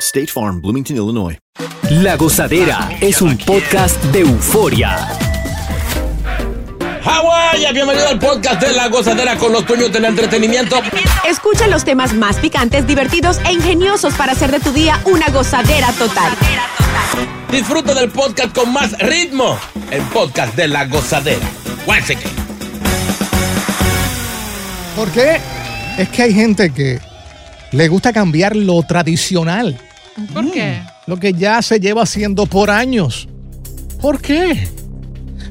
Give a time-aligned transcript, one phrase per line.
[0.00, 1.38] State Farm, Bloomington, Illinois.
[1.90, 4.96] La Gozadera es un podcast de euforia.
[7.04, 10.80] Hawái, bienvenido al podcast de La Gozadera con los dueños del entretenimiento.
[11.28, 15.92] Escucha los temas más picantes, divertidos e ingeniosos para hacer de tu día una gozadera
[15.92, 16.32] total.
[17.50, 19.58] Disfruta del podcast con más ritmo.
[19.90, 21.46] El podcast de La Gozadera.
[21.84, 22.26] Guáseque.
[24.96, 25.40] ¿Por qué?
[25.98, 27.00] Es que hay gente que
[27.72, 29.78] le gusta cambiar lo tradicional,
[30.32, 30.80] ¿Por qué?
[31.06, 33.28] lo que ya se lleva haciendo por años.
[34.00, 34.68] ¿Por qué?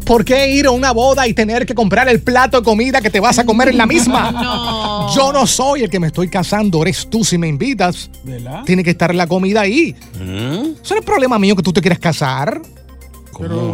[0.05, 3.09] ¿Por qué ir a una boda y tener que comprar el plato de comida que
[3.09, 4.31] te vas a comer en la misma?
[4.39, 5.15] No.
[5.15, 8.09] Yo no soy el que me estoy casando, eres tú si me invitas.
[8.23, 8.63] ¿Verdad?
[8.65, 9.95] Tiene que estar la comida ahí.
[10.19, 10.75] ¿Mm?
[10.83, 12.61] Eso no es problema mío que tú te quieras casar.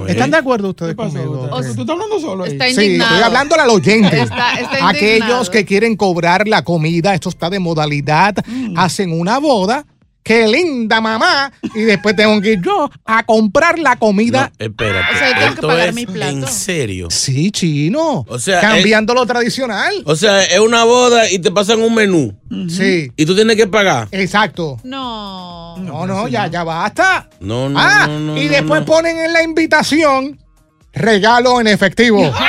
[0.07, 1.49] ¿Están de acuerdo ustedes conmigo?
[1.49, 2.51] ¿Tú estás hablando solo ahí?
[2.51, 4.21] Está Sí, estoy hablando al oyente.
[4.21, 8.77] Está- está Aquellos que quieren cobrar la comida, esto está de modalidad, Mm.
[8.77, 9.85] hacen una boda.
[10.25, 11.51] ¡Qué linda mamá!
[11.75, 14.51] Y después tengo que ir yo a comprar la comida.
[14.57, 15.13] No, espérate.
[15.13, 16.31] O sea, yo tengo que Esto pagar es mi plato.
[16.31, 17.07] En serio.
[17.11, 18.25] Sí, chino.
[18.27, 19.93] O sea, cambiando lo tradicional.
[20.03, 22.35] O sea, es una boda y te pasan un menú.
[22.67, 24.07] Sí, Y tú tienes que pagar.
[24.09, 24.79] exacto.
[24.83, 25.77] No.
[25.77, 27.29] No, no, ya, ya basta.
[27.39, 28.85] No, no, ah, no, no, y no, después no.
[28.87, 30.39] ponen en la invitación
[30.91, 32.33] regalo en efectivo.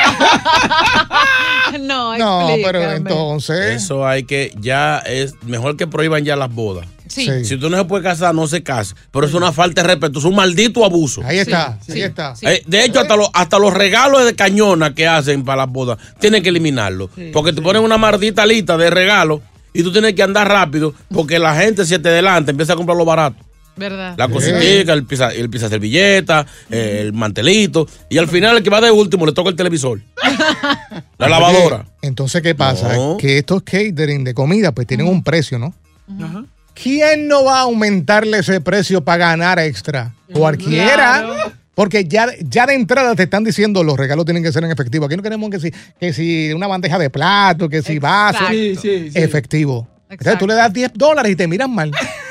[1.81, 3.83] No, no, pero entonces.
[3.83, 6.87] Eso hay que, ya es mejor que prohíban ya las bodas.
[7.09, 7.27] Sí.
[7.27, 7.45] Sí.
[7.45, 8.95] Si tú no se puede casar, no se case.
[9.11, 11.23] Pero es una falta de respeto, es un maldito abuso.
[11.25, 12.37] Ahí está, Sí, ahí sí, está.
[12.37, 12.47] sí.
[12.47, 15.99] Eh, de hecho, hasta, los, hasta los regalos de cañona que hacen para las bodas,
[16.19, 17.11] tienen que eliminarlo.
[17.33, 19.41] porque te ponen una maldita lista de regalos
[19.73, 22.97] y tú tienes que andar rápido porque la gente se te delante empieza a comprar
[22.97, 23.37] lo barato.
[23.79, 24.15] ¿Verdad?
[24.17, 27.87] La cositica, el pizza, el pizza servilleta, el mantelito.
[28.09, 30.01] Y al final, el que va de último le toca el televisor.
[31.19, 31.85] la lavadora.
[32.01, 32.95] Entonces, ¿qué pasa?
[32.97, 33.19] No.
[33.19, 35.75] Que estos catering de comida pues tienen un precio, ¿no?
[36.23, 36.45] Ajá.
[36.81, 40.15] ¿Quién no va a aumentarle ese precio para ganar extra?
[40.33, 41.55] Cualquiera.
[41.75, 45.07] Porque ya, ya de entrada te están diciendo los regalos tienen que ser en efectivo.
[45.07, 48.39] Aquí no queremos que si, que si una bandeja de plato, que si vaso.
[48.39, 48.53] Exacto.
[48.55, 49.19] Sí, sí, sí.
[49.19, 49.89] Efectivo.
[50.09, 50.39] Entonces Exacto.
[50.39, 51.91] tú le das 10 dólares y te miran mal.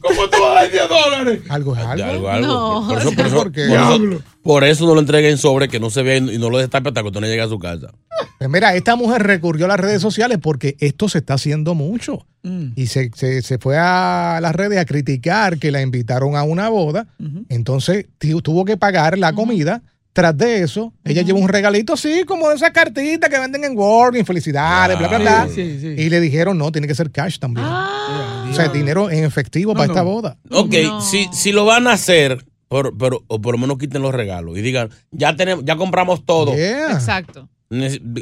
[0.00, 1.40] ¿Cómo tú vas a dar 10 dólares?
[1.48, 2.04] Algo es algo.
[2.04, 2.46] Algo, algo.
[2.46, 2.88] No.
[2.88, 3.66] Por, eso, por, eso, ¿Por qué?
[3.66, 4.22] por eso- Diablo.
[4.42, 6.88] por eso no lo entreguen en sobre, que no se vea y no lo destape
[6.88, 7.88] hasta que usted no llegue a su casa.
[8.38, 12.26] Pues mira, esta mujer recurrió a las redes sociales porque esto se está haciendo mucho.
[12.42, 12.68] Mm.
[12.76, 16.68] Y se, se- se fue a las redes a criticar que la invitaron a una
[16.68, 17.06] boda.
[17.48, 19.82] Entonces tu- tuvo que pagar la comida.
[20.12, 23.78] Tras de eso, ella llevó un regalito así, como de esas cartitas que venden en
[23.78, 25.46] Walgreens, felicidades, bla, bla, bla.
[25.48, 26.02] Sí, sí, sí.
[26.02, 27.64] Y le dijeron, no, tiene que ser cash también.
[27.70, 28.19] Ah.
[28.64, 29.92] Sea, dinero en efectivo para no.
[29.92, 30.36] esta boda.
[30.50, 31.00] Ok, No.
[31.00, 34.56] si, si lo van a hacer, por, pero, o por lo menos quiten los regalos
[34.56, 36.54] y digan, ya tenemos, ya compramos todo.
[36.54, 36.92] Yeah.
[36.92, 37.48] Exacto.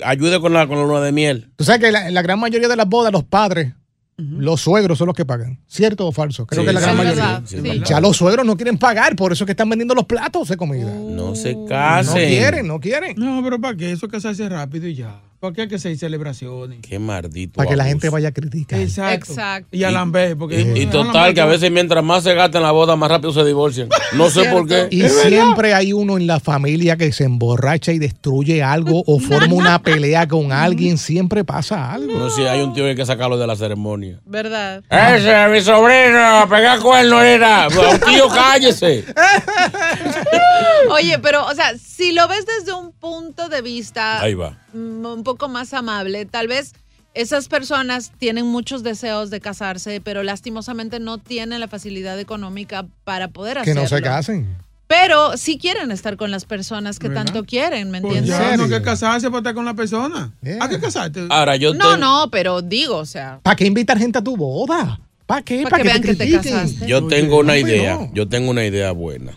[0.05, 1.51] Ayude con la, con la luna de miel.
[1.57, 3.73] Tú sabes que la, la gran mayoría de las bodas, los padres,
[4.17, 5.61] los suegros son los que pagan.
[5.69, 6.45] ¿Cierto o falso?
[6.47, 7.43] Creo Sí, que la gran mayoría.
[7.47, 7.57] sí.
[7.87, 10.57] Ya los suegros no quieren pagar, por eso es que están vendiendo los platos de
[10.57, 10.93] comida.
[10.93, 12.29] No se No casen.
[12.29, 13.15] quieren, no quieren.
[13.17, 13.93] No, pero ¿para qué?
[13.93, 15.21] Eso es casarse rápido y ya.
[15.41, 16.81] ¿Para qué hay que hacer celebraciones?
[16.83, 17.53] Qué maldito.
[17.55, 18.81] Para que la gente vaya a criticar.
[18.81, 19.31] Exacto.
[19.33, 19.69] Exacto.
[19.77, 20.61] Y a lamber, porque...
[20.61, 23.33] Y, y total, que a veces mientras más se gasta en la boda, más rápido
[23.33, 23.89] se divorcian.
[24.15, 24.89] No sé por qué.
[24.91, 29.55] Y siempre hay uno en la familia que se emborracha y destruye algo o forma
[29.55, 30.99] una pelea con alguien.
[30.99, 32.19] Siempre pasa algo.
[32.19, 34.19] No sé, hay un tío que hay que sacarlo de la ceremonia.
[34.27, 34.83] ¿Verdad?
[34.91, 37.69] Ese, mi sobrino, pega cuerno, era.
[37.69, 39.05] Un tío, cállese.
[40.91, 44.57] Oye, pero, o sea, si lo ves desde un punto de vista Ahí va.
[44.73, 46.73] mm, un poco más amable, tal vez
[47.15, 53.29] esas personas tienen muchos deseos de casarse, pero lastimosamente no tienen la facilidad económica para
[53.29, 53.83] poder Que hacerlo.
[53.83, 54.57] no se casen.
[54.87, 57.27] Pero sí quieren estar con las personas que ¿Verdad?
[57.27, 58.39] tanto quieren, ¿me Pues entiendes?
[58.51, 60.33] ya, no que casarse para estar con la persona.
[60.43, 60.67] Yeah.
[60.67, 61.27] Que casarte.
[61.29, 64.99] Ahora, yo No, no, pero digo, o sea, ¿Para qué invitar gente a tu boda?
[65.27, 65.63] ¿Para qué?
[65.65, 66.87] Pa' ¿Para que que, vean te que te casaste.
[66.87, 67.99] Yo tengo una idea.
[68.15, 69.33] Yo tengo una idea buena.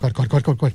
[0.00, 0.74] ¿Cuál, cuál, cuál, cuál, cuál?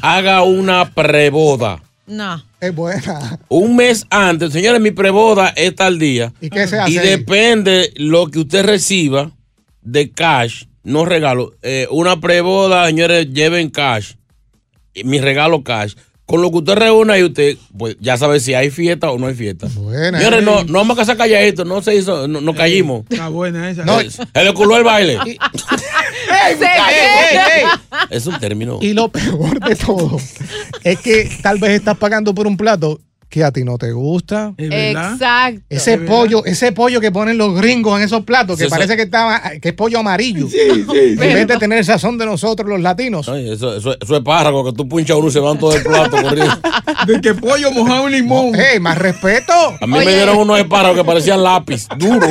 [0.00, 1.82] Haga una preboda.
[2.06, 2.40] No.
[2.60, 3.38] Es buena.
[3.48, 6.32] Un mes antes, señores, mi preboda es tal día.
[6.40, 6.92] ¿Y qué se hace?
[6.92, 7.08] Y ahí?
[7.08, 9.30] depende lo que usted reciba
[9.82, 11.54] de cash, no regalo.
[11.62, 14.14] Eh, una preboda, señores, lleven cash.
[14.94, 15.94] Y Mi regalo cash.
[16.24, 19.28] Con lo que usted reúna y usted, pues ya sabe si hay fiesta o no
[19.28, 19.68] hay fiesta.
[19.74, 20.18] Buena.
[20.18, 23.04] Señores, no, no vamos a casar calladito, no se hizo, no, no caímos.
[23.08, 23.84] Está buena esa.
[23.84, 25.18] No, Eh, Se le culó el baile.
[26.48, 27.64] ¡Ey, ey, ey!
[28.10, 28.78] Es un término.
[28.80, 30.18] Y lo peor de todo
[30.84, 34.54] es que tal vez estás pagando por un plato que a ti no te gusta.
[34.56, 35.60] Exacto.
[35.68, 38.96] Ese pollo, ese pollo que ponen los gringos en esos platos, que Sí, parece eso-
[38.96, 40.46] que está, que es pollo amarillo.
[40.48, 40.58] Sí,
[40.88, 40.98] sí.
[40.98, 43.28] En vez de tener el sazón de nosotros los latinos.
[43.28, 45.82] Ay, eso, eso, eso es párrago, que tú punchas uno y se van todo el
[45.82, 46.56] plato corriendo.
[47.08, 48.54] De que pollo mojado en limón.
[48.54, 49.52] ¡Ey, más respeto!
[49.80, 50.06] A mí Oye.
[50.06, 52.28] me dieron unos espárragos que parecían lápiz, duro.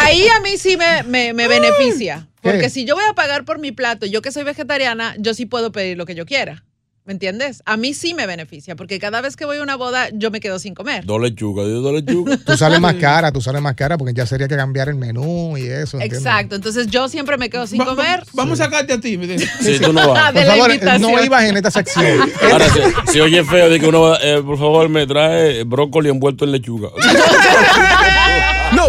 [0.00, 2.26] Ahí a mí sí me, me, me beneficia.
[2.46, 2.52] ¿Qué?
[2.52, 5.46] Porque si yo voy a pagar por mi plato, yo que soy vegetariana, yo sí
[5.46, 6.64] puedo pedir lo que yo quiera.
[7.04, 7.62] ¿Me entiendes?
[7.66, 10.40] A mí sí me beneficia, porque cada vez que voy a una boda, yo me
[10.40, 11.04] quedo sin comer.
[11.04, 12.40] Dos lechugas, dos lechugas.
[12.44, 15.56] Tú sales más cara, tú sales más cara porque ya sería que cambiar el menú
[15.56, 15.98] y eso.
[15.98, 16.18] ¿entiendes?
[16.18, 16.56] Exacto.
[16.56, 18.24] Entonces yo siempre me quedo sin Va- comer.
[18.32, 19.16] Vamos a sacarte a ti.
[19.18, 19.38] mire.
[19.38, 20.32] Sí, tú no vas.
[20.32, 22.28] Por favor, no ibas en esta sección.
[22.50, 26.08] Ahora, si, si oye feo, de que uno va, eh, por favor, me trae brócoli
[26.08, 26.88] envuelto en lechuga.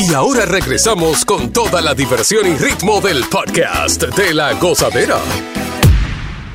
[0.00, 5.18] Y ahora regresamos con toda la diversión y ritmo del podcast de la gozadera.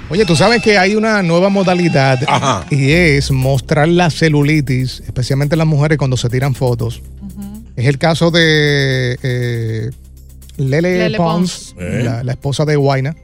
[0.10, 2.66] Oye, tú sabes que hay una nueva modalidad Ajá.
[2.72, 7.02] y es mostrar la celulitis, especialmente las mujeres cuando se tiran fotos.
[7.76, 9.92] Es el caso de eh,
[10.58, 11.84] Lele, Lele Pons, Pons.
[11.84, 12.02] Eh.
[12.04, 13.16] la, la esposa de Guaina,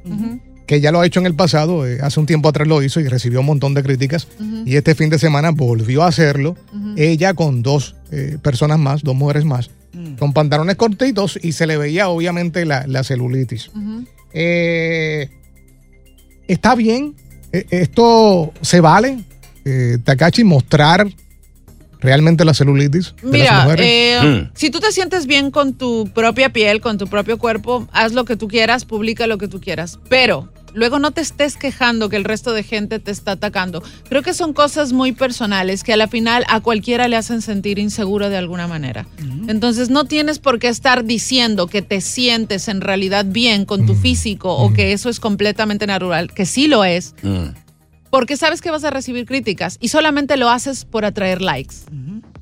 [0.68, 3.00] que ya lo ha hecho en el pasado, eh, hace un tiempo atrás lo hizo
[3.00, 4.28] y recibió un montón de críticas.
[4.66, 6.56] Y este fin de semana volvió a hacerlo,
[6.96, 9.70] ella con dos eh, personas más, dos mujeres más,
[10.18, 13.70] con pantalones cortitos y se le veía obviamente la, la celulitis.
[14.34, 15.30] Eh,
[16.48, 17.16] ¿Está bien?
[17.52, 19.24] Eh, ¿Esto se vale?
[19.66, 21.08] Eh, Takachi, mostrar
[22.00, 23.86] realmente la celulitis de las Mira, mujeres.
[23.88, 24.52] eh, Mm.
[24.56, 28.26] si tú te sientes bien con tu propia piel, con tu propio cuerpo, haz lo
[28.26, 30.00] que tú quieras, publica lo que tú quieras.
[30.10, 33.84] Pero luego no te estés quejando que el resto de gente te está atacando.
[34.10, 37.80] Creo que son cosas muy personales que a la final a cualquiera le hacen sentir
[37.80, 39.08] inseguro de alguna manera.
[39.48, 43.96] Entonces no tienes por qué estar diciendo que te sientes en realidad bien con tu
[43.96, 47.16] físico o que eso es completamente natural, que sí lo es.
[47.22, 47.50] Mm.
[48.10, 51.76] Porque sabes que vas a recibir críticas y solamente lo haces por atraer likes.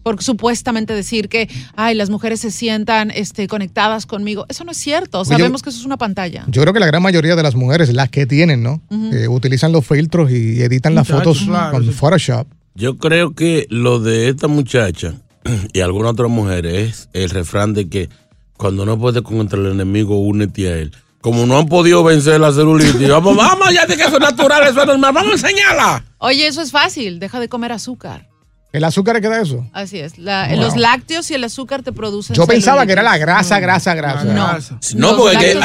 [0.03, 4.45] Por supuestamente decir que, ay, las mujeres se sientan este, conectadas conmigo.
[4.49, 5.19] Eso no es cierto.
[5.21, 6.45] Oye, Sabemos que eso es una pantalla.
[6.47, 8.81] Yo creo que la gran mayoría de las mujeres, las que tienen, ¿no?
[9.13, 11.91] Eh, utilizan los filtros y editan las fotos claro, con sí.
[11.91, 12.47] Photoshop.
[12.75, 15.15] Yo creo que lo de esta muchacha
[15.73, 18.09] y algunas otras mujeres es el refrán de que
[18.55, 20.91] cuando no puedes contra el enemigo, únete a él.
[21.21, 24.63] Como no han podido vencer la celulitis, vamos, vamos, ya de que eso es natural,
[24.63, 26.05] eso es normal, vamos a enseñarla.
[26.19, 27.19] Oye, eso es fácil.
[27.19, 28.28] Deja de comer azúcar.
[28.71, 29.65] ¿El azúcar es que da eso?
[29.73, 30.19] Así es.
[30.19, 30.59] La- Wow.
[30.61, 32.35] Los lácteos y el azúcar te producen.
[32.35, 34.25] Yo pensaba que era la grasa, grasa, grasa.
[34.25, 34.57] No.
[34.95, 35.57] No, porque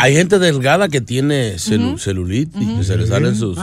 [0.00, 3.56] hay, gente delgada que tiene celu- celulitis, que se le salen sus...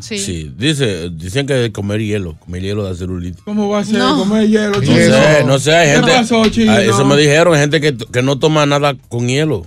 [0.00, 0.18] Sí.
[0.18, 3.42] Sí, dice, dicen que comer hielo, comer hielo da celulitis.
[3.44, 4.18] ¿Cómo va a ser No.
[4.18, 4.76] comer hielo?
[4.76, 4.94] No chico?
[4.94, 6.12] sé, no sé, hay ¿Qué gente...
[6.12, 6.72] pasó, chino?
[6.72, 9.66] Ah, Eso me dijeron, hay gente que, que no toma nada con hielo.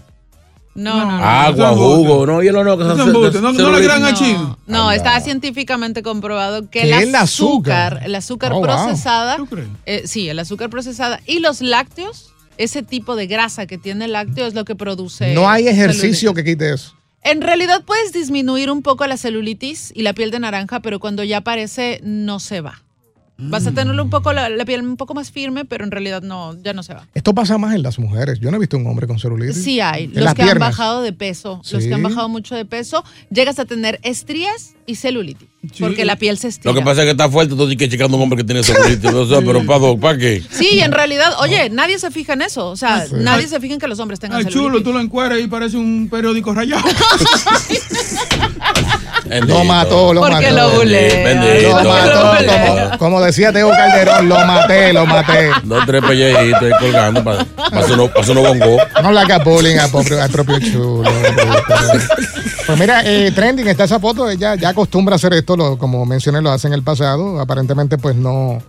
[0.76, 1.24] No, no, no.
[1.24, 2.76] Agua, jugo, no, hielo no.
[3.32, 4.58] se- no- no le crean a No, chino.
[4.66, 8.02] no, está científicamente comprobado que ¿Qué el azúcar?
[8.04, 9.38] el azúcar Oh, procesada,
[9.86, 14.14] eh, sí, el azúcar procesada y los lácteos ese tipo de grasa que tiene el
[14.14, 15.34] lácteo es lo que produce.
[15.34, 15.84] No hay celulitis.
[16.00, 16.94] ejercicio que quite eso.
[17.24, 21.24] En realidad puedes disminuir un poco la celulitis y la piel de naranja, pero cuando
[21.24, 22.82] ya aparece no se va.
[23.38, 23.76] Vas a Mm.
[23.76, 26.74] tenerlo un poco la, la piel un poco más firme, pero en realidad no, ya
[26.74, 27.08] no se va.
[27.16, 28.40] Esto pasa más en las mujeres.
[28.40, 29.64] Yo no he visto un hombre con celulitis.
[29.64, 32.66] Sí hay, En los que han bajado de peso, los que han bajado mucho de
[32.66, 36.72] peso, llegas a tener estrías y celulitis, porque la piel se estira.
[36.74, 38.44] Lo que pasa es que está fuerte, tú tienes que checando a un hombre que
[38.44, 39.12] tiene celulitis.
[39.12, 40.44] o sea, pero ¿para, ¿para qué?
[40.52, 43.16] Sí, y en realidad, oye, nadie se fija en eso, o sea, Sí.
[43.18, 44.64] nadie se fija en que los hombres tengan Ay, celulitis.
[44.72, 46.84] chulo, tú lo encueras y parece un periódico rayado.
[49.48, 50.56] Lo mató, lo Porque mató.
[50.56, 51.24] lo bulea.
[51.24, 51.82] Bendito.
[51.84, 52.86] Lo mató, Lo bulea.
[52.90, 55.50] como, como decía Teo Calderón, lo maté, lo maté.
[55.64, 58.82] Dos, tres pellejitos ahí colgando para unos bongos.
[59.02, 61.10] No le hagas bullying al propio, al propio chulo.
[62.66, 66.06] Pues mira, eh, trending está esa foto, ella ya acostumbra a hacer esto, lo- como
[66.06, 67.40] mencioné, lo hace en el pasado.
[67.40, 68.62] Aparentemente, pues no,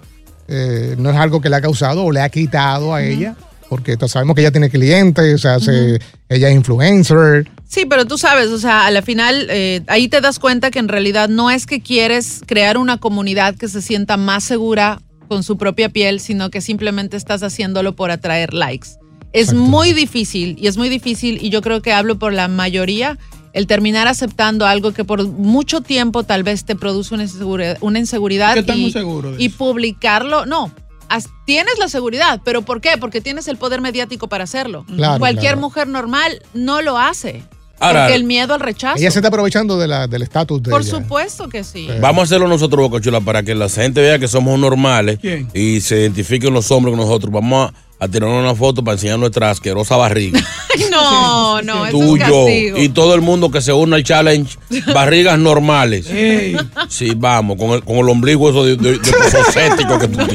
[0.48, 3.36] eh, no es algo que le ha causado o le ha quitado a ella,
[3.68, 5.98] porque sabemos que ella tiene clientes, o sea, se-
[6.28, 7.50] ella es influencer.
[7.66, 10.78] Sí, pero tú sabes, o sea, a la final eh, ahí te das cuenta que
[10.78, 15.42] en realidad no es que quieres crear una comunidad que se sienta más segura con
[15.42, 18.88] su propia piel, sino que simplemente estás haciéndolo por atraer likes.
[19.32, 23.18] Es muy difícil y es muy difícil y yo creo que hablo por la mayoría
[23.54, 27.98] el terminar aceptando algo que por mucho tiempo tal vez te produce una inseguridad, una
[28.00, 30.70] inseguridad y, de y publicarlo, no.
[31.08, 32.92] as- Tienes la seguridad, pero ¿por qué?
[32.98, 34.84] Porque tienes el poder mediático para hacerlo.
[34.96, 35.60] Claro, Cualquier claro.
[35.60, 37.42] mujer normal no lo hace.
[37.80, 38.96] Ahora- porque el miedo al rechazo.
[38.98, 40.90] Ella se está aprovechando de la- del estatus de Por ella.
[40.90, 41.88] supuesto que sí.
[42.00, 45.48] Vamos a hacerlo nosotros, Boca Chula, para que la gente vea que somos normales ¿Quién?
[45.52, 47.32] y se identifiquen los hombres con nosotros.
[47.32, 50.40] Vamos a, a tirar una foto para enseñar nuestra asquerosa barriga.
[50.90, 52.78] No, no, eso Tú, es yo castigo.
[52.78, 54.58] y todo el mundo que se une al challenge,
[54.92, 56.06] barrigas normales.
[56.10, 56.56] Ey.
[56.88, 60.34] Sí, vamos, con el, con el ombligo eso de, de, de que tú tienes.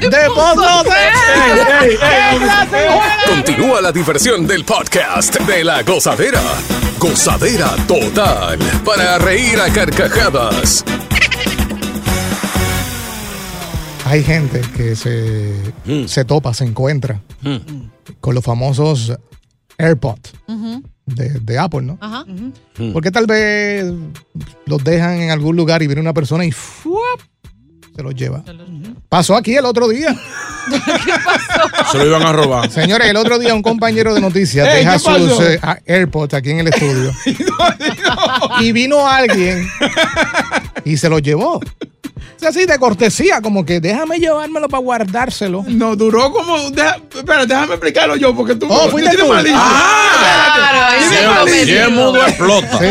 [0.00, 0.84] ¡De pozo
[3.26, 6.40] Continúa la diversión del podcast de la gozadera.
[6.98, 8.58] Gozadera total.
[8.84, 10.84] Para reír a carcajadas.
[14.10, 15.54] Hay gente que se,
[15.86, 16.06] Mm.
[16.06, 17.20] se topa, se encuentra
[18.20, 19.12] con los famosos
[19.78, 20.32] AirPods
[21.06, 21.96] de, de Apple, ¿no?
[22.00, 22.24] Ajá.
[22.92, 23.84] Porque tal vez
[24.66, 27.20] los dejan en algún lugar y viene una persona y ¡fuap!
[27.94, 28.42] se los lleva.
[29.08, 30.16] Pasó aquí el otro día.
[31.90, 32.70] Se lo iban a robar.
[32.70, 35.18] Señores, el otro día un compañero de noticias deja ¿qué pasó?
[35.36, 37.10] sus eh, AirPods aquí en el estudio.
[38.60, 39.66] Y vino alguien
[40.84, 41.60] y se los llevó.
[42.40, 45.62] O sea, así de cortesía, como que déjame llevármelo para guardárselo.
[45.68, 46.70] No, duró como.
[46.70, 48.66] deja- espera, déjame explicarlo yo, porque tú.
[48.70, 49.30] Oh, fuiste tienes tú.
[49.34, 49.60] malicia.
[50.54, 51.60] Claro, ahí Tienes se Si malicia.
[51.60, 52.78] es- si es mudo, explota.
[52.78, 52.86] Sí.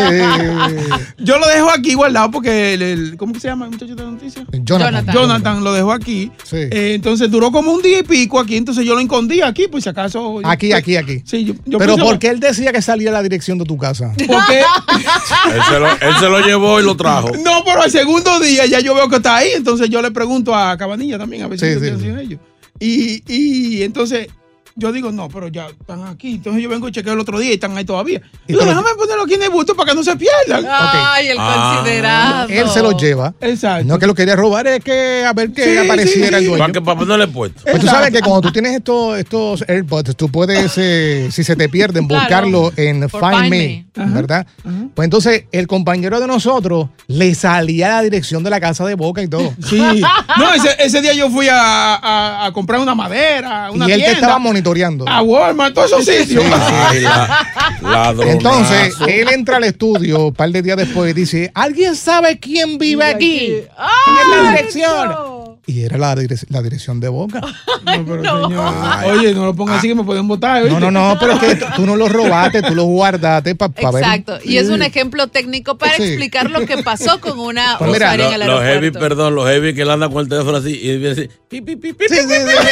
[1.18, 4.04] Yo lo dejo aquí guardado porque el, el- ¿cómo que se llama el muchacho de
[4.04, 4.44] la noticia?
[4.52, 4.64] Jonathan.
[5.04, 5.14] Jonathan.
[5.14, 6.30] Jonathan lo dejó aquí.
[6.44, 6.56] Sí.
[6.56, 9.82] Eh, entonces duró como un día y pico aquí, entonces yo lo escondí aquí, pues
[9.82, 10.40] si acaso.
[10.44, 11.22] Aquí, aquí, aquí.
[11.26, 14.12] Sí, yo, yo Pero ¿por qué él decía que salía la dirección de tu casa?
[14.28, 14.60] Porque,
[15.54, 17.30] Él se, lo, él se lo llevó y lo trajo.
[17.44, 20.54] no, pero al segundo día ya yo veo que está ahí, entonces yo le pregunto
[20.54, 22.40] a Cabanilla también a ver si Sí, qué sí, ellos.
[22.78, 24.28] Y, y entonces
[24.76, 26.34] yo digo, no, pero ya están aquí.
[26.36, 28.20] Entonces yo vengo y chequeo el otro día y están ahí todavía.
[28.46, 30.64] Y Digo, lo- déjame ponerlo aquí en el busto para que no se pierdan.
[30.70, 31.74] Ay, el Ah.
[31.76, 32.48] considerado.
[32.48, 33.34] Él se los lleva.
[33.40, 33.84] Exacto.
[33.86, 36.50] No que lo quería robar, es que a ver que Sí, apareciera sí, el sí.
[36.50, 36.72] ¿Para dueño.
[36.72, 37.62] qué papá no le he puesto?
[37.62, 41.56] Pues tú sabes que cuando tú tienes estos, estos AirPods, tú puedes, eh, si se
[41.56, 42.20] te pierden, Claro.
[42.22, 44.12] buscarlo en Por Find, Find Me, Me.
[44.14, 44.46] ¿verdad?
[44.94, 49.22] Pues entonces el compañero de nosotros le salía la dirección de la casa de Boca
[49.22, 49.52] y todo.
[49.68, 50.02] Sí.
[50.38, 54.00] No, ese, ese día yo fui a, a- a comprar una madera, una y él
[54.00, 55.08] te estaba monitoreando.
[55.08, 56.44] a Walmart, todos esos sitios.
[57.82, 58.14] La-.
[58.26, 62.78] Entonces, él entra al estudio un par de días después y dice, ¿alguien sabe quién
[62.78, 63.54] vive aquí?
[63.56, 65.39] ¿Quién es la dirección?
[65.70, 67.40] Y era la, direc- la dirección de Boca.
[67.40, 68.74] No, pero señor,
[69.06, 70.64] Oye, no lo pongas así que me pueden votar.
[70.64, 74.02] No, no, no, pero es que tú no lo robaste, tú lo guardaste para ver.
[74.02, 74.38] Exacto.
[74.44, 76.02] Y es un ejemplo técnico para Sí.
[76.02, 79.74] explicar lo que pasó con una Pues mira, en el Los heavy, perdón, los heavy
[79.74, 81.28] que él anda con el teléfono así y viene así.
[81.48, 82.66] pi, pi, pi, pi, Sí, sí, sí, sí,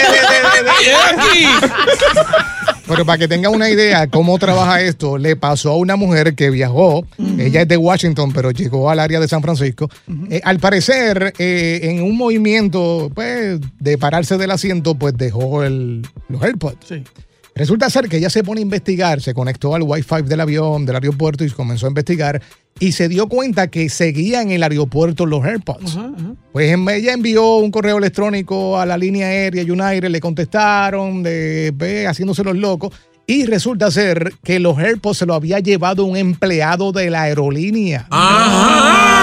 [0.83, 5.97] sí, sí, Pero para que tengan una idea cómo trabaja esto, le pasó a una
[5.97, 7.07] mujer que viajó,
[7.39, 9.91] ella es de Washington, pero llegó al área de San Francisco.
[10.31, 16.07] Eh, al parecer, eh, en un movimiento pues, de pararse del asiento, pues dejó el,
[16.29, 16.79] los AirPods.
[16.87, 17.05] Sí.
[17.59, 20.95] Resulta ser que ella se pone a investigar, se conectó al Wi-Fi del avión, del
[20.95, 22.41] aeropuerto y comenzó a investigar
[22.81, 25.97] y se dio cuenta que seguía en el aeropuerto los AirPods.
[25.97, 26.35] Ajá, ajá.
[26.53, 31.73] Pues en- ella envió un correo electrónico a la línea aérea United, le contestaron, de,
[31.75, 32.95] ve, haciéndose los locos.
[33.27, 38.07] Y resulta ser que los AirPods se lo había llevado un empleado de la aerolínea.
[38.09, 39.18] Ajá.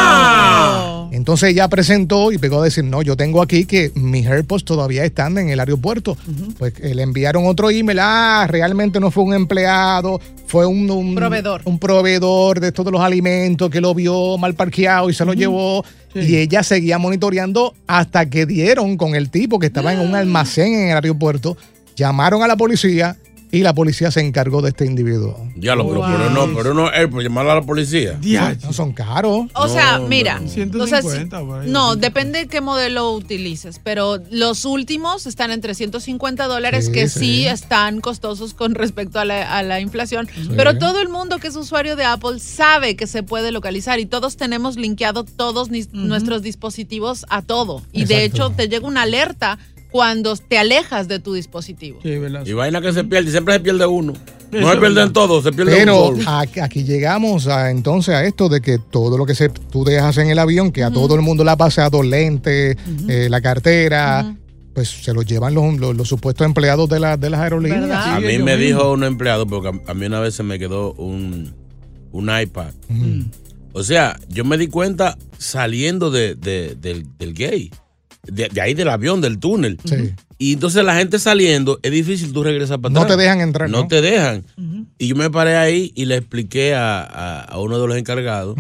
[1.16, 5.06] Entonces ella presentó y pegó a decir, no, yo tengo aquí que mis AirPods todavía
[5.06, 6.18] están en el aeropuerto.
[6.58, 11.16] Pues eh, le enviaron otro email, ah, realmente no fue un empleado, fue un, un
[11.16, 11.62] Proveedor.
[11.64, 15.86] Un proveedor de todos los alimentos que lo vio mal parqueado y se lo llevó.
[16.14, 20.74] Y ella seguía monitoreando hasta que dieron con el tipo que estaba en un almacén
[20.74, 21.58] en el aeropuerto.
[21.96, 23.18] Llamaron a la policía
[23.52, 25.38] y la policía se encargó de este individuo.
[25.56, 28.20] Ya lo, pero, pero no, pero no, eh, pues llamarla a la policía.
[28.64, 29.46] No son caros.
[29.54, 30.46] O sea, No, mira, no.
[30.46, 31.70] o sea, 150 si- por ahí.
[31.70, 37.08] no, depende de qué modelo utilices, pero los últimos están entre 150 dólares Sí, que
[37.08, 37.20] sí.
[37.20, 37.48] sí.
[37.48, 41.56] están costosos con respecto a la, a la inflación, pero todo el mundo que es
[41.56, 47.26] usuario de Apple sabe que se puede localizar y todos tenemos linkeado todos nuestros dispositivos
[47.30, 49.58] a todo y de hecho te llega una alerta
[49.92, 52.00] cuando te alejas de tu dispositivo.
[52.04, 52.46] Sí, ¿verdad?
[52.46, 54.14] Y vaina que se pierde, siempre se pierde uno.
[54.52, 56.38] No se es pierden todos, se pierde Pero uno solo.
[56.64, 60.30] aquí, llegamos a, entonces a esto de que todo lo que se, tú dejas en
[60.30, 62.78] el avión, que a todo el mundo le ha pasado lentes,
[63.10, 64.36] eh, la cartera,
[64.74, 68.06] pues se lo llevan los, los- los supuestos empleados de, la- de las aerolíneas.
[68.08, 70.94] A mí me dijo un empleado, porque a, a mí una vez se me quedó
[70.94, 71.54] un,
[72.12, 72.74] un iPad.
[72.90, 73.22] Mm.
[73.74, 77.72] O sea, yo me di cuenta saliendo de, de- del, del gay,
[78.32, 79.80] de, de ahí del avión, del túnel.
[79.86, 80.12] Sí.
[80.38, 83.16] Y entonces la gente saliendo, es difícil tú regresar para No atrás.
[83.18, 83.88] te dejan entrar, No, ¿no?
[83.88, 84.44] te dejan.
[84.98, 88.58] Y yo me paré ahí y le expliqué a, a- a uno de los encargados.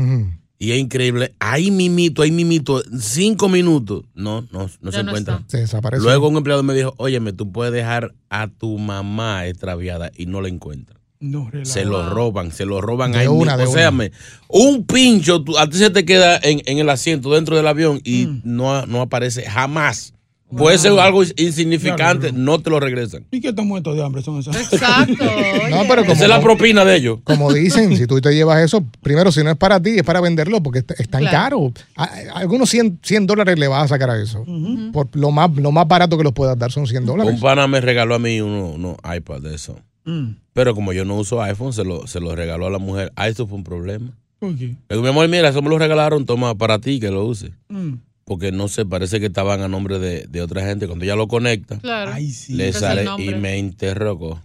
[0.58, 1.34] Y es increíble.
[1.40, 4.04] Ahí mimito, ahí mimito, cinco minutos.
[4.16, 5.36] No, no, no se no encuentra.
[5.36, 5.46] está.
[5.50, 6.02] Se desaparece.
[6.02, 10.42] Luego un empleado me dijo, óyeme, tú puedes dejar a tu mamá extraviada y no
[10.42, 10.95] la encuentras.
[11.20, 11.50] No.
[11.64, 13.58] Se lo roban, se lo roban De ahí una, mismo.
[13.58, 14.12] de O sea, me-
[14.50, 18.00] un pincho, tú- a ti se te queda en, en el asiento dentro del avión
[18.04, 18.42] y Mm.
[18.44, 20.12] no, no aparece jamás.
[20.56, 23.26] Puede ser algo insignificante, no te lo regresan.
[23.32, 24.56] ¿Y qué tan muertos de hambre son esas?
[24.56, 25.16] Exacto.
[25.70, 25.86] No, oye.
[25.90, 27.20] pero como, Esa es la propina de ellos.
[27.24, 30.22] como dicen, si tú te llevas eso, primero, si no es para ti, es para
[30.22, 31.32] venderlo porque es tan Claro.
[31.32, 31.72] caro.
[31.96, 34.46] A- a- Algunos 100, 100 dólares le vas a sacar a eso.
[34.94, 37.34] Por lo más, lo más barato que los puedas dar son 100 dólares.
[37.34, 39.78] Un pana me regaló a mí unos uno iPad de eso.
[40.06, 40.38] Mm.
[40.54, 43.12] Pero como yo no uso iPhone, se lo, se lo regaló a la mujer.
[43.16, 44.12] Ah, eso fue un problema.
[44.40, 44.66] ¿Por qué?
[44.68, 47.52] Le digo, mi amor, mira, eso me lo regalaron, toma para ti que lo use.
[47.70, 47.94] Mm.
[48.24, 50.88] Porque no sé, parece que estaban a nombre de, de otra gente.
[50.88, 52.12] Cuando ella lo conecta, Claro.
[52.14, 52.54] Ay, sí.
[52.54, 54.42] le sale y me interrogó.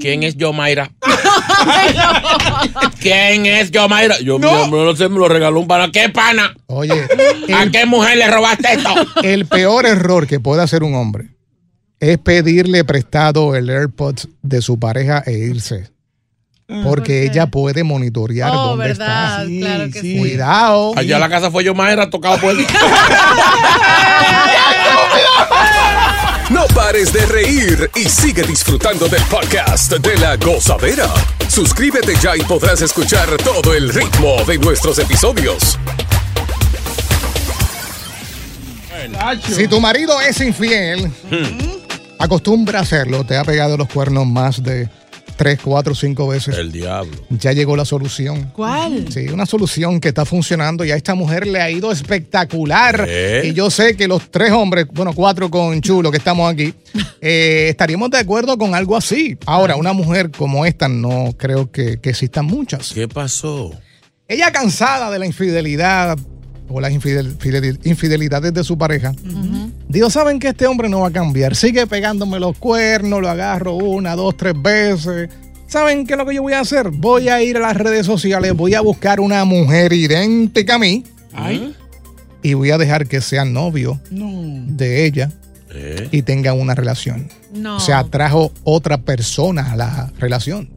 [0.00, 0.90] ¿Quién es Yomaira?
[3.00, 4.18] ¿Quién es Yomaira?
[4.20, 5.90] Yo mi amor, no sé, me lo regaló un pana.
[5.92, 6.54] ¿Qué pana?
[6.66, 6.92] Oye,
[7.54, 8.90] ¿A el, qué mujer le robaste esto?
[9.22, 11.28] el peor error que puede hacer un hombre
[12.00, 15.90] es pedirle prestado el AirPods de su pareja e irse.
[16.82, 19.46] Porque ella puede monitorear Oh, dónde verdad, está.
[19.46, 20.18] Sí, claro que sí.
[20.18, 20.94] Cuidado.
[20.96, 22.54] Allá la casa fue Yomaira, tocado por
[26.50, 31.08] No pares de reír y sigue disfrutando del podcast de la gozadera.
[31.48, 35.78] Suscríbete ya y podrás escuchar todo el ritmo de nuestros episodios.
[39.54, 41.10] Si tu marido es infiel,
[42.18, 44.88] acostumbra a hacerlo, te ha pegado los cuernos más de
[45.36, 46.56] 3, 4, 5 veces.
[46.56, 47.12] El diablo.
[47.30, 48.50] Ya llegó la solución.
[48.54, 49.12] ¿Cuál?
[49.12, 53.04] Sí, una solución que está funcionando y a esta mujer le ha ido espectacular.
[53.08, 53.42] ¿Eh?
[53.44, 56.72] Y yo sé que los tres hombres, bueno, cuatro con Chulo que estamos aquí,
[57.20, 59.36] eh, estaríamos de acuerdo con algo así.
[59.44, 62.92] Ahora, una mujer como esta no creo que, que existan muchas.
[62.92, 63.72] ¿Qué pasó?
[64.28, 66.18] Ella cansada de la infidelidad
[66.68, 69.12] o las infidel- fidel- infidelidades de su pareja,
[69.88, 71.54] dijo, ¿saben que este hombre no va a cambiar?
[71.56, 75.28] Sigue pegándome los cuernos, lo agarro una, dos, tres veces.
[75.68, 76.90] ¿Saben qué es lo que yo voy a hacer?
[76.90, 81.02] Voy a ir a las redes sociales, voy a buscar una mujer idéntica a mí
[81.32, 81.74] Ay,
[82.42, 84.30] y voy a dejar que sea novio no.
[84.76, 85.32] de ella
[85.74, 86.08] ¿Eh?
[86.12, 87.28] y tengan una relación.
[87.52, 87.76] No.
[87.76, 90.68] O sea, trajo otra persona a la relación.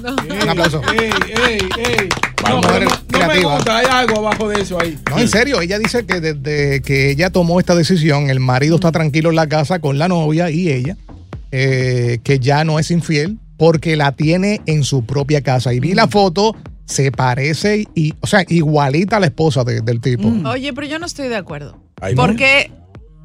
[0.00, 0.16] No.
[0.42, 0.80] Un aplauso.
[0.92, 2.08] Ey, ey, ey.
[2.42, 4.98] No, Vamos, pero mujer no, no me gusta, hay algo abajo de eso ahí.
[5.10, 8.90] No, en serio, ella dice que desde que ella tomó esta decisión, el marido está
[8.90, 10.96] tranquilo en la casa con la novia y ella,
[11.52, 15.72] eh, que ya no es infiel porque la tiene en su propia casa.
[15.72, 20.00] Y vi la foto, se parece, y, o sea, igualita a la esposa de- del
[20.00, 20.32] tipo.
[20.48, 21.78] Oye, pero yo no estoy de acuerdo.
[22.00, 22.72] Ay, Porque,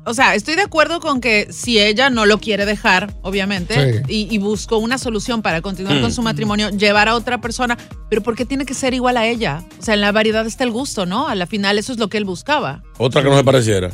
[0.07, 4.33] o sea, estoy de acuerdo con que si ella no lo quiere dejar, obviamente, y,
[4.33, 7.77] y buscó una solución para continuar con su matrimonio, llevar a otra persona,
[8.09, 9.65] pero ¿por qué tiene que ser igual a ella?
[9.79, 11.27] O sea, en la variedad está el gusto, ¿no?
[11.27, 12.83] A la final eso es lo que él buscaba.
[12.97, 13.91] Otra que no se pareciera.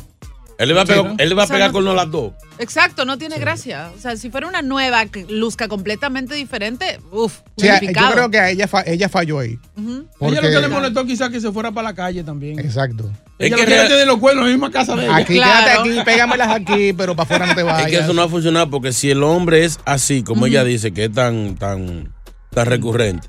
[0.58, 1.14] Él le va a pegar, ¿no?
[1.18, 2.32] él le va a O sea, pegar no- con las dos.
[2.58, 3.90] Exacto, no tiene gracia.
[3.96, 8.38] O sea, si fuera una nueva que luzca completamente diferente, uff, Sí, yo creo que
[8.38, 9.58] a ella, fa- ella falló ahí.
[10.18, 12.58] Porque- Ella lo que le molestó quizás que se fuera para la calle también.
[12.60, 13.10] Exacto.
[13.38, 15.16] Es Ella que real- tener los cuernos en la misma casa de ella.
[15.16, 15.66] Aquí, Claro.
[15.66, 17.86] quédate aquí, pégamelas aquí, pero para afuera no te vayas.
[17.86, 20.62] Es que eso no va a funcionar porque si el hombre es así, como ella
[20.62, 22.13] dice, que es tan, tan
[22.54, 23.26] tan recurrente,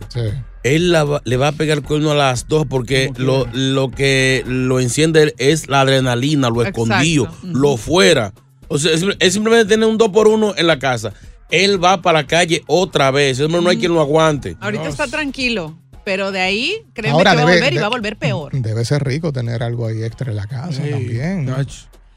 [0.63, 4.43] él la le va a pegar el cuerno a las dos porque lo, lo que
[4.47, 6.83] lo enciende es la adrenalina, lo Exacto.
[6.83, 8.33] escondido, lo fuera.
[8.67, 11.13] O sea, es, es simplemente tener un dos por uno en la casa.
[11.51, 13.39] Él va para la calle otra vez.
[13.39, 14.57] No hay quien lo aguante.
[14.59, 17.81] Ahorita está tranquilo, pero de ahí, créeme Ahora que va a debe- volver y de-
[17.81, 18.51] va a volver peor.
[18.53, 21.45] Debe ser rico tener algo ahí extra en la casa también.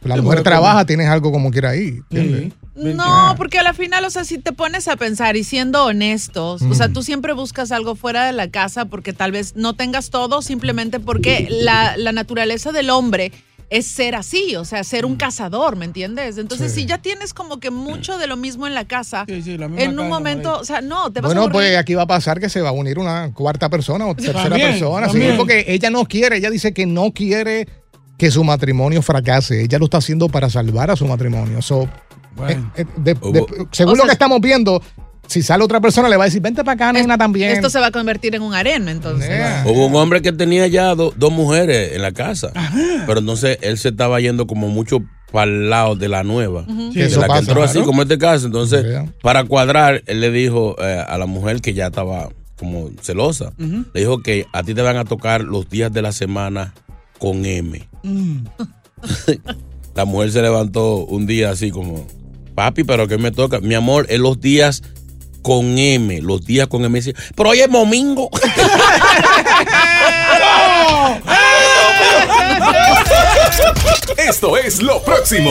[0.03, 1.99] La Sí, mujer trabaja, tienes algo como quiera ahí.
[2.11, 2.53] ¿entiendes?
[2.79, 6.63] No, porque a la final, o sea, si te pones a pensar y siendo honestos,
[6.63, 6.75] o Mm.
[6.75, 10.43] sea, tú siempre buscas algo fuera de la casa porque tal vez no tengas todo,
[10.43, 13.33] simplemente porque la, la naturaleza del hombre
[13.71, 16.39] es ser así, o sea, ser un cazador, ¿me entiendes?
[16.39, 16.81] Entonces, Sí.
[16.81, 20.09] si ya tienes como que mucho de lo mismo en la casa, en un casa,
[20.09, 22.63] momento, o sea, no, te vas a Bueno, pues aquí va a pasar que se
[22.63, 25.07] va a unir una cuarta persona o tercera También, persona.
[25.09, 25.37] sí, también.
[25.37, 27.69] porque ella no quiere, ella dice que no quiere
[28.17, 29.63] que su matrimonio fracase.
[29.63, 31.61] Ella lo está haciendo para salvar a su matrimonio.
[31.61, 31.89] So,
[32.49, 34.83] eh, eh, de- de- según O sea, lo que estamos viendo,
[35.27, 37.51] si sale otra persona, le va a decir, vente para acá, nena, también.
[37.51, 39.31] Esto se va a convertir en un harén, entonces.
[39.67, 42.53] Hubo un hombre que tenía ya do- dos mujeres en la casa.
[43.07, 45.01] Pero entonces él se estaba yendo como mucho
[45.33, 46.65] para el lado de la nueva.
[46.67, 48.47] Sí, De eso la que entró así como este caso.
[48.47, 48.87] Entonces,
[49.23, 53.53] para cuadrar, él le dijo eh, a la mujer que ya estaba como celosa.
[53.59, 56.73] Le dijo que a ti te van a tocar los días de la semana
[57.19, 57.87] con M.
[58.03, 58.39] Mm.
[59.95, 62.07] La mujer se levantó un día así como,
[62.59, 63.61] papi, pero ¿qué me toca?
[63.61, 64.83] Mi amor, es los días
[65.43, 67.01] con M, los días con M.
[67.37, 68.29] Pero hoy es domingo.
[74.17, 75.51] Esto es lo próximo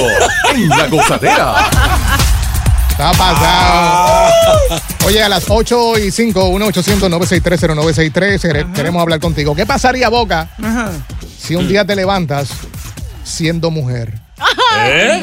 [0.54, 1.56] en La Gozadera.
[2.92, 4.32] Está pasado.
[5.06, 9.56] Oye, a las 8 y 5, 1-800-963-0963, quere- queremos hablar contigo.
[9.56, 10.50] ¿Qué pasaría, Boca,
[11.40, 12.50] si un día te levantas
[13.24, 14.20] siendo mujer?
[14.86, 15.22] ¿Eh?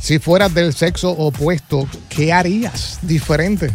[0.00, 3.70] Si fueras del sexo opuesto, ¿qué harías diferente?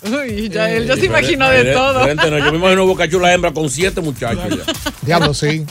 [0.00, 2.14] Uy, ya, él ya se Eh, imaginó de todo.
[2.14, 4.90] no, yo me imagino Boca Chula hembra con siete muchachos ya.
[5.02, 5.66] Diablo, sí.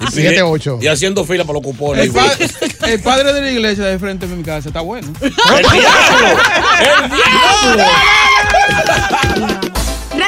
[0.00, 0.78] Y- 7, 8.
[0.82, 2.04] Y haciendo fila para los cupones.
[2.06, 2.32] El, pa-
[2.88, 5.12] el padre de la iglesia de frente de mi casa está bueno.